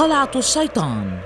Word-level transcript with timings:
قلعة 0.00 0.30
الشيطان. 0.36 1.20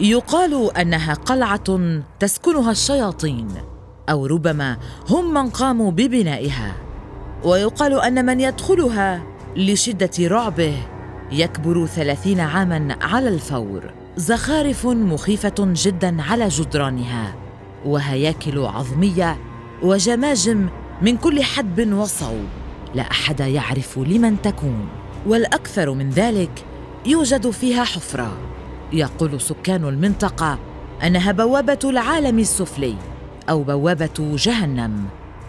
يقال 0.00 0.76
أنها 0.76 1.14
قلعة 1.14 1.78
تسكنها 2.20 2.70
الشياطين 2.70 3.48
أو 4.08 4.26
ربما 4.26 4.76
هم 5.08 5.34
من 5.34 5.50
قاموا 5.50 5.90
ببنائها. 5.90 6.72
ويقال 7.44 8.00
أن 8.00 8.26
من 8.26 8.40
يدخلها 8.40 9.22
لشدة 9.56 10.28
رعبه 10.28 10.76
يكبر 11.32 11.86
ثلاثين 11.86 12.40
عاما 12.40 12.96
على 13.02 13.28
الفور. 13.28 13.94
زخارف 14.16 14.86
مخيفة 14.86 15.54
جدا 15.58 16.22
على 16.22 16.48
جدرانها 16.48 17.34
وهياكل 17.84 18.58
عظمية 18.58 19.36
وجماجم 19.82 20.68
من 21.02 21.16
كل 21.16 21.42
حدب 21.42 21.92
وصوب. 21.92 22.65
لا 22.94 23.10
أحد 23.10 23.40
يعرف 23.40 23.98
لمن 23.98 24.42
تكون 24.42 24.88
والأكثر 25.26 25.90
من 25.92 26.10
ذلك 26.10 26.64
يوجد 27.06 27.50
فيها 27.50 27.84
حفرة. 27.84 28.38
يقول 28.92 29.40
سكان 29.40 29.84
المنطقة 29.84 30.58
أنها 31.02 31.32
بوابة 31.32 31.78
العالم 31.84 32.38
السفلي 32.38 32.96
أو 33.50 33.62
بوابة 33.62 34.36
جهنم 34.36 35.04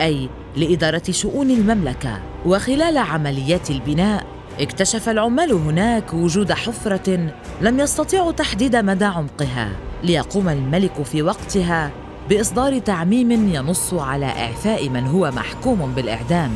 أي 0.00 0.28
لإدارة 0.56 1.02
شؤون 1.10 1.50
المملكة. 1.50 2.20
وخلال 2.46 2.98
عمليات 2.98 3.70
البناء 3.70 4.26
اكتشف 4.60 5.08
العمال 5.08 5.52
هناك 5.52 6.14
وجود 6.14 6.52
حفرة 6.52 7.32
لم 7.60 7.80
يستطيعوا 7.80 8.32
تحديد 8.32 8.76
مدى 8.76 9.04
عمقها. 9.04 9.70
ليقوم 10.04 10.48
الملك 10.48 11.02
في 11.02 11.22
وقتها 11.22 11.90
بإصدار 12.28 12.78
تعميم 12.78 13.54
ينص 13.54 13.94
على 13.94 14.26
إعفاء 14.26 14.88
من 14.88 15.06
هو 15.06 15.30
محكوم 15.30 15.92
بالإعدام 15.96 16.50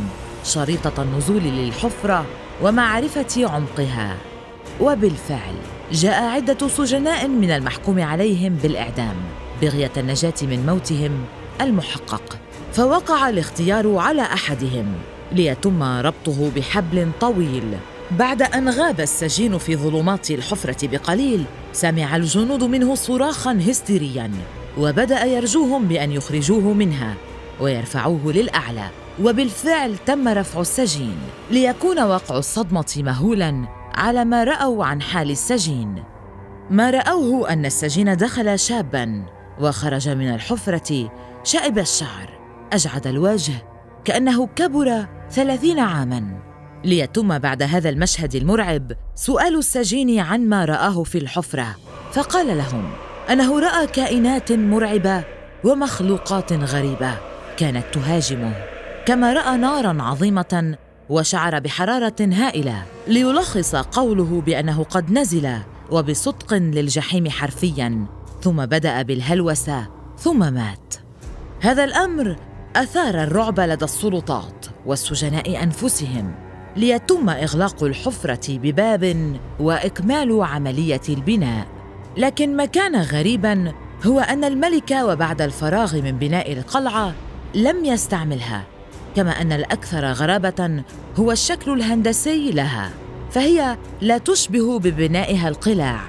شريطة 0.45 1.03
النزول 1.03 1.43
للحفرة 1.43 2.27
ومعرفة 2.63 3.49
عمقها. 3.49 4.17
وبالفعل 4.81 5.55
جاء 5.93 6.23
عدة 6.23 6.69
سجناء 6.69 7.29
من 7.29 7.51
المحكوم 7.51 8.03
عليهم 8.03 8.55
بالإعدام 8.55 9.17
بغية 9.63 9.91
النجاة 9.97 10.35
من 10.43 10.67
موتهم 10.67 11.25
المحقق. 11.61 12.39
فوقع 12.73 13.29
الاختيار 13.29 13.97
على 13.97 14.23
أحدهم 14.23 14.87
ليتم 15.33 15.83
ربطه 15.83 16.51
بحبل 16.57 17.11
طويل. 17.21 17.65
بعد 18.11 18.43
أن 18.43 18.69
غاب 18.69 19.01
السجين 19.01 19.59
في 19.59 19.77
ظلمات 19.77 20.31
الحفرة 20.31 20.89
بقليل 20.89 21.45
سمع 21.73 22.17
الجنود 22.17 22.65
منه 22.65 22.95
صراخا 22.95 23.59
هستيريا 23.69 24.31
وبدأ 24.79 25.25
يرجوهم 25.25 25.85
بأن 25.85 26.13
يخرجوه 26.13 26.73
منها 26.73 27.15
ويرفعوه 27.61 28.33
للأعلى. 28.33 28.89
وبالفعل 29.23 29.97
تم 30.07 30.29
رفع 30.29 30.61
السجين. 30.61 31.17
ليكون 31.51 32.03
وقع 32.03 32.39
الصدمة 32.39 32.95
مهولا 32.97 33.84
على 33.95 34.25
ما 34.25 34.45
رأوا 34.45 34.85
عن 34.85 35.03
حال 35.03 35.31
السجين. 35.31 36.05
ما 36.71 36.91
رأوه 36.91 37.53
أن 37.53 37.67
السجين 37.67 38.17
دخل 38.17 38.59
شابا 38.59 39.27
وخرج 39.61 40.09
من 40.09 40.35
الحفرة 40.35 41.11
شائب 41.45 41.79
الشعر. 41.79 42.39
أجعد 42.73 43.07
الوجه 43.07 43.53
كأنه 44.05 44.47
كبر 44.47 45.07
ثلاثين 45.31 45.79
عاماً. 45.79 46.43
ليتم 46.85 47.39
بعد 47.39 47.63
هذا 47.63 47.89
المشهد 47.89 48.35
المرعب 48.35 48.93
سؤال 49.15 49.59
السجين 49.59 50.21
عن 50.21 50.49
ما 50.49 50.65
رآه 50.65 51.03
في 51.03 51.19
الحفرة. 51.19 51.77
فقال 52.13 52.59
لهم 52.59 52.91
أنه 53.31 53.61
رأى 53.61 53.87
كائنات 53.87 54.53
مرعبة 54.53 55.25
ومخلوقات 55.65 56.53
غريبة 56.53 57.19
كانت 57.57 57.85
تهاجمه 57.93 58.55
كما 59.07 59.33
رأى 59.33 59.57
نارا 59.57 60.03
عظيمة 60.03 60.77
وشعر 61.11 61.59
بحرارة 61.59 62.17
هائلة 62.21 62.83
ليلخص 63.07 63.75
قوله 63.75 64.43
بأنه 64.47 64.85
قد 64.85 65.11
نزل 65.11 65.59
وبصدق 65.91 66.55
للجحيم 66.55 67.31
حرفيا 67.31 68.07
ثم 68.43 68.67
بدأ 68.67 69.03
بالهلوسة 69.03 69.87
ثم 70.19 70.53
مات. 70.55 70.95
هذا 71.61 71.85
الأمر 71.85 72.37
أثار 72.77 73.23
الرعب 73.23 73.61
لدى 73.61 73.85
السلطات 73.85 74.67
والسجناء 74.87 75.63
أنفسهم 75.63 76.35
ليتم 76.77 77.29
إغلاق 77.31 77.85
الحفرة 77.85 78.59
بباب 78.59 79.37
وإكمال 79.61 80.43
عملية 80.43 81.01
البناء. 81.09 81.67
لكن 82.17 82.57
ما 82.57 82.65
كان 82.65 82.97
غريبا 82.97 83.73
هو 84.07 84.21
أن 84.21 84.45
الملك 84.45 84.91
وبعد 85.03 85.43
الفراغ 85.43 86.03
من 86.03 86.19
بناء 86.19 86.53
القلعة 86.53 87.15
لم 87.55 87.85
يستعملها. 87.85 88.74
كما 89.17 89.31
أن 89.31 89.53
الأكثر 89.53 90.13
غرابة 90.13 90.83
هو 91.17 91.33
الشكل 91.33 91.73
الهندسي 91.73 92.51
لها 92.51 92.91
فهي 93.31 93.77
لا 94.01 94.19
تشبه 94.19 94.79
ببنائها 94.79 95.49
القلاع 95.49 96.01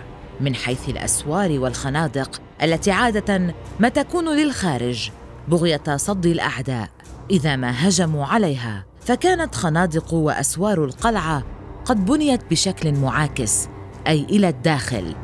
من 0.41 0.55
حيث 0.55 0.89
الأسوار 0.89 1.59
والخنادق 1.59 2.41
التي 2.63 2.91
عادة 2.91 3.55
ما 3.79 3.89
تكون 3.89 4.29
للخارج 4.29 5.09
بغية 5.47 5.83
صد 5.95 6.25
الأعداء 6.25 6.89
إذا 7.31 7.55
ما 7.55 7.87
هجموا 7.87 8.25
عليها. 8.25 8.85
فكانت 9.01 9.55
خنادق 9.55 10.13
وأسوار 10.13 10.85
القلعة 10.85 11.43
قد 11.85 12.05
بنيت 12.05 12.41
بشكل 12.51 12.93
معاكس 12.93 13.67
أي 14.07 14.23
إلى 14.23 14.49
الداخل. 14.49 15.15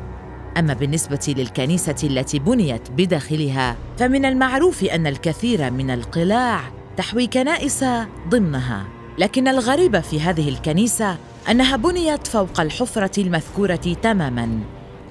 أما 0.58 0.74
بالنسبة 0.74 1.34
للكنيسة 1.38 1.94
التي 2.04 2.38
بنيت 2.38 2.90
بداخلها 2.90 3.76
فمن 3.98 4.24
المعروف 4.24 4.84
أن 4.84 5.06
الكثير 5.06 5.70
من 5.70 5.90
القلاع 5.90 6.60
تحوي 6.96 7.26
كنائس 7.26 7.84
ضمنها. 8.28 8.84
لكن 9.18 9.48
الغريب 9.48 10.00
في 10.00 10.20
هذه 10.20 10.48
الكنيسة 10.48 11.16
أنها 11.50 11.76
بنيت 11.76 12.26
فوق 12.26 12.60
الحفرة 12.60 13.22
المذكورة 13.22 13.96
تماما 14.02 14.60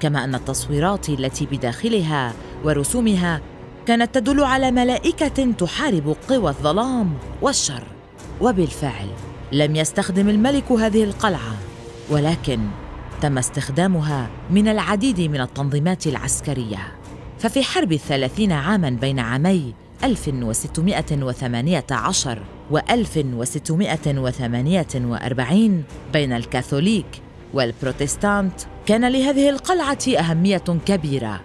كما 0.00 0.24
أن 0.24 0.34
التصويرات 0.34 1.08
التي 1.08 1.46
بداخلها 1.46 2.32
ورسومها 2.64 3.40
كانت 3.86 4.14
تدل 4.14 4.44
على 4.44 4.70
ملائكة 4.70 5.52
تحارب 5.52 6.16
قوى 6.28 6.48
الظلام 6.50 7.14
والشر. 7.42 7.82
وبالفعل 8.40 9.08
لم 9.52 9.76
يستخدم 9.76 10.28
الملك 10.28 10.72
هذه 10.72 11.04
القلعة 11.04 11.54
ولكن 12.10 12.60
تم 13.20 13.38
استخدامها 13.38 14.30
من 14.50 14.68
العديد 14.68 15.20
من 15.20 15.40
التنظيمات 15.40 16.06
العسكرية. 16.06 16.92
ففي 17.38 17.62
حرب 17.62 17.92
الثلاثين 17.92 18.52
عاما 18.52 18.90
بين 18.90 19.18
عامي 19.18 19.74
1618 20.04 22.42
و 22.70 22.78
1648 22.90 25.84
بين 26.12 26.32
الكاثوليك 26.32 27.06
والبروتستانت. 27.54 28.52
كان 28.86 29.12
لهذه 29.12 29.50
القلعة 29.50 29.98
أهمية 30.18 30.64
كبيرة. 30.86 31.40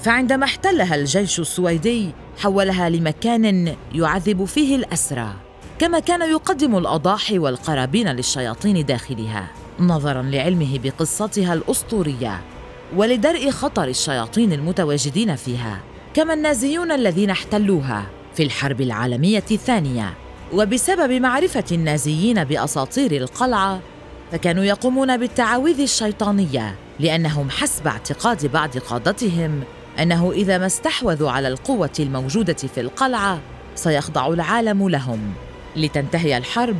فعندما 0.00 0.44
احتلها 0.44 0.94
الجيش 0.94 1.40
السويدي 1.40 2.10
حولها 2.38 2.88
لمكان 2.88 3.74
يعذب 3.94 4.44
فيه 4.44 4.76
الأسرى 4.76 5.32
كما 5.78 5.98
كان 5.98 6.30
يقدم 6.30 6.76
الأضاحي 6.76 7.38
والقرابين 7.38 8.08
للشياطين 8.08 8.86
داخلها 8.86 9.50
نظرا 9.80 10.22
لعلمه 10.22 10.78
بقصتها 10.78 11.54
الأسطورية 11.54 12.40
ولدرء 12.96 13.50
خطر 13.50 13.84
الشياطين 13.84 14.52
المتواجدين 14.52 15.36
فيها. 15.36 15.80
كما 16.14 16.34
النازيون 16.34 16.92
الذين 16.92 17.30
احتلوها 17.30 18.06
في 18.34 18.42
الحرب 18.42 18.80
العالمية 18.80 19.44
الثانية. 19.50 20.14
وبسبب 20.52 21.12
معرفة 21.12 21.64
النازيين 21.72 22.44
بأساطير 22.44 23.12
القلعة 23.12 23.80
فكانوا 24.32 24.64
يقومون 24.64 25.16
بالتعاويذ 25.16 25.80
الشيطانية 25.80 26.74
لأنهم 27.00 27.50
حسب 27.50 27.86
اعتقاد 27.86 28.46
بعض 28.46 28.78
قادتهم 28.78 29.62
أنه 29.98 30.32
إذا 30.32 30.58
ما 30.58 30.66
استحوذوا 30.66 31.30
على 31.30 31.48
القوة 31.48 31.92
الموجودة 32.00 32.54
في 32.74 32.80
القلعة 32.80 33.40
سيخضع 33.74 34.26
العالم 34.26 34.88
لهم. 34.88 35.34
لتنتهي 35.76 36.36
الحرب 36.36 36.76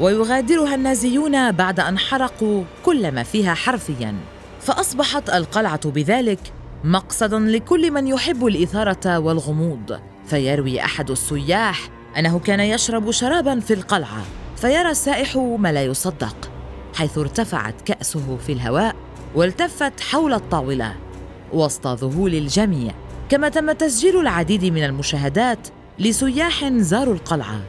ويغادرها 0.00 0.74
النازيون 0.74 1.52
بعد 1.52 1.80
أن 1.80 1.98
حرقوا 1.98 2.64
كل 2.84 3.12
ما 3.12 3.22
فيها 3.22 3.54
حرفيا. 3.54 4.14
فأصبحت 4.60 5.30
القلعة 5.30 5.90
بذلك 5.90 6.40
مقصدا 6.86 7.38
لكل 7.38 7.90
من 7.90 8.06
يحب 8.06 8.46
الإثارة 8.46 9.18
والغموض. 9.18 10.00
فيروي 10.26 10.80
أحد 10.80 11.10
السياح 11.10 11.88
أنه 12.18 12.38
كان 12.38 12.60
يشرب 12.60 13.10
شرابا 13.10 13.60
في 13.60 13.74
القلعة 13.74 14.24
فيرى 14.56 14.90
السائح 14.90 15.36
ما 15.36 15.72
لا 15.72 15.84
يصدق 15.84 16.50
حيث 16.94 17.18
ارتفعت 17.18 17.80
كأسه 17.80 18.36
في 18.46 18.52
الهواء 18.52 18.96
والتفت 19.34 20.00
حول 20.00 20.32
الطاولة. 20.32 20.94
وسط 21.52 21.86
ذهول 21.86 22.34
الجميع 22.34 22.92
كما 23.28 23.48
تم 23.48 23.72
تسجيل 23.72 24.20
العديد 24.20 24.64
من 24.64 24.84
المشاهدات 24.84 25.68
لسياح 25.98 26.68
زاروا 26.68 27.14
القلعة. 27.14 27.60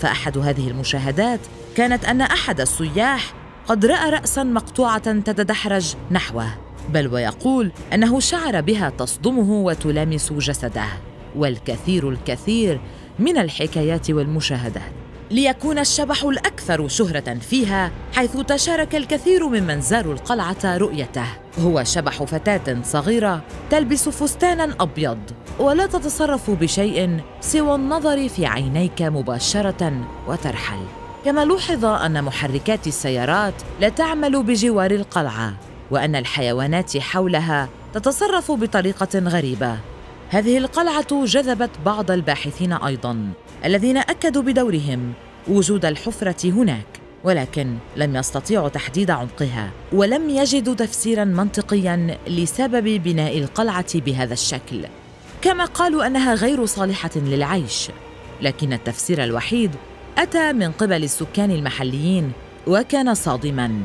فأحد 0.00 0.38
هذه 0.38 0.70
المشاهدات 0.70 1.40
كانت 1.76 2.04
أن 2.04 2.20
أحد 2.20 2.60
السياح 2.60 3.34
قد 3.66 3.86
رأى 3.86 4.10
راسا 4.10 4.42
مقطوعة 4.42 5.12
تتدحرج 5.12 5.94
نحوه. 6.10 6.63
بل 6.88 7.08
ويقول 7.08 7.72
أنه 7.92 8.20
شعر 8.20 8.60
بها 8.60 8.90
تصدمه 8.90 9.50
وتلامس 9.52 10.32
جسده 10.32 10.86
والكثير 11.36 12.08
الكثير 12.08 12.80
من 13.18 13.38
الحكايات 13.38 14.10
والمشاهدات. 14.10 14.92
ليكون 15.30 15.78
الشبح 15.78 16.24
الأكثر 16.24 16.88
شهرة 16.88 17.34
فيها 17.34 17.90
حيث 18.12 18.36
تشارك 18.36 18.94
الكثير 18.94 19.48
ممن 19.48 19.80
زاروا 19.80 20.12
القلعة 20.12 20.76
رؤيته. 20.76 21.26
هو 21.60 21.84
شبح 21.84 22.22
فتاة 22.22 22.82
صغيرة 22.82 23.42
تلبس 23.70 24.08
فستانا 24.08 24.76
أبيض 24.80 25.18
ولا 25.58 25.86
تتصرف 25.86 26.50
بشيء 26.50 27.20
سوى 27.40 27.74
النظر 27.74 28.28
في 28.28 28.46
عينيك 28.46 29.02
مباشرة 29.02 29.92
وترحل. 30.26 30.84
كما 31.24 31.44
لوحظ 31.44 31.84
أن 31.84 32.24
محركات 32.24 32.86
السيارات 32.86 33.54
لا 33.80 33.88
تعمل 33.88 34.42
بجوار 34.42 34.90
القلعة. 34.90 35.54
وأن 35.90 36.16
الحيوانات 36.16 36.98
حولها 36.98 37.68
تتصرف 37.94 38.52
بطريقة 38.52 39.18
غريبة. 39.18 39.78
هذه 40.28 40.58
القلعة 40.58 41.24
جذبت 41.24 41.70
بعض 41.84 42.10
الباحثين 42.10 42.72
أيضا 42.72 43.32
الذين 43.64 43.96
أكدوا 43.96 44.42
بدورهم 44.42 45.12
وجود 45.48 45.84
الحفرة 45.84 46.50
هناك 46.50 46.86
ولكن 47.24 47.76
لم 47.96 48.16
يستطيعوا 48.16 48.68
تحديد 48.68 49.10
عمقها 49.10 49.70
ولم 49.92 50.30
يجدوا 50.30 50.74
تفسيرا 50.74 51.24
منطقيا 51.24 52.18
لسبب 52.26 52.84
بناء 52.84 53.38
القلعة 53.38 54.00
بهذا 54.00 54.32
الشكل. 54.32 54.86
كما 55.42 55.64
قالوا 55.64 56.06
أنها 56.06 56.34
غير 56.34 56.66
صالحة 56.66 57.10
للعيش 57.16 57.90
لكن 58.42 58.72
التفسير 58.72 59.24
الوحيد 59.24 59.70
أتى 60.18 60.52
من 60.52 60.72
قبل 60.72 61.04
السكان 61.04 61.50
المحليين 61.50 62.32
وكان 62.66 63.14
صادما. 63.14 63.80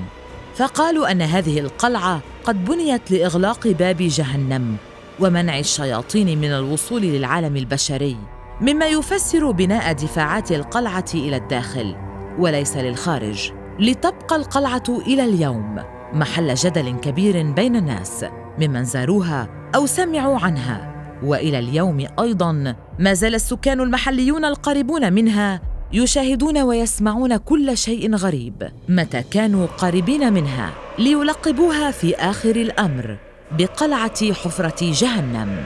فقالوا 0.59 1.11
أن 1.11 1.21
هذه 1.21 1.59
القلعة 1.59 2.21
قد 2.43 2.65
بنيت 2.65 3.11
لإغلاق 3.11 3.67
باب 3.67 3.97
جهنم 3.97 4.75
ومنع 5.19 5.59
الشياطين 5.59 6.37
من 6.37 6.51
الوصول 6.51 7.01
للعالم 7.01 7.57
البشري 7.57 8.17
مما 8.61 8.85
يفسر 8.85 9.51
بناء 9.51 9.93
دفاعات 9.93 10.51
القلعة 10.51 11.05
إلى 11.13 11.35
الداخل 11.35 11.95
وليس 12.39 12.77
للخارج 12.77 13.51
لتبقى 13.79 14.35
القلعة 14.35 14.83
إلى 14.89 15.25
اليوم 15.25 15.79
محل 16.13 16.53
جدل 16.53 16.91
كبير 16.91 17.51
بين 17.51 17.75
الناس 17.75 18.25
ممن 18.59 18.83
زاروها 18.83 19.47
أو 19.75 19.85
سمعوا 19.85 20.39
عنها 20.39 20.95
وإلى 21.23 21.59
اليوم 21.59 22.07
أيضا 22.19 22.75
ما 22.99 23.13
زال 23.13 23.35
السكان 23.35 23.81
المحليون 23.81 24.45
القريبون 24.45 25.13
منها 25.13 25.61
يشاهدون 25.93 26.57
ويسمعون 26.57 27.37
كل 27.37 27.77
شيء 27.77 28.15
غريب 28.15 28.71
متى 28.89 29.23
كانوا 29.31 29.65
قريبين 29.65 30.33
منها 30.33 30.73
ليلقبوها 30.99 31.91
في 31.91 32.15
آخر 32.15 32.55
الأمر 32.55 33.17
بقلعة 33.51 34.33
حفرة 34.33 34.91
جهنم. 34.91 35.65